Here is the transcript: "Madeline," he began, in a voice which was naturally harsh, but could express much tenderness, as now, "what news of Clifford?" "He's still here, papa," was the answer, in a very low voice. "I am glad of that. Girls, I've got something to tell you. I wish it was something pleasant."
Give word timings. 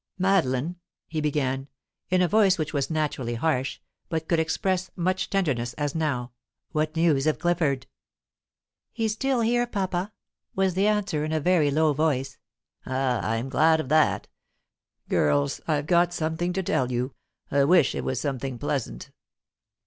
"Madeline," 0.17 0.77
he 1.07 1.21
began, 1.21 1.67
in 2.09 2.23
a 2.23 2.27
voice 2.27 2.57
which 2.57 2.73
was 2.73 2.89
naturally 2.89 3.35
harsh, 3.35 3.79
but 4.09 4.27
could 4.27 4.39
express 4.39 4.89
much 4.95 5.29
tenderness, 5.29 5.73
as 5.75 5.93
now, 5.93 6.31
"what 6.71 6.95
news 6.95 7.27
of 7.27 7.37
Clifford?" 7.37 7.85
"He's 8.91 9.13
still 9.13 9.41
here, 9.41 9.67
papa," 9.67 10.11
was 10.55 10.73
the 10.73 10.87
answer, 10.87 11.23
in 11.23 11.31
a 11.31 11.39
very 11.39 11.69
low 11.69 11.93
voice. 11.93 12.39
"I 12.83 13.35
am 13.35 13.47
glad 13.47 13.79
of 13.79 13.89
that. 13.89 14.27
Girls, 15.07 15.61
I've 15.67 15.85
got 15.85 16.15
something 16.15 16.51
to 16.53 16.63
tell 16.63 16.91
you. 16.91 17.13
I 17.51 17.63
wish 17.65 17.93
it 17.93 18.03
was 18.03 18.19
something 18.19 18.57
pleasant." 18.57 19.11